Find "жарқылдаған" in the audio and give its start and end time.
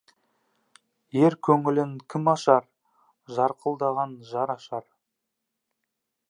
3.37-4.17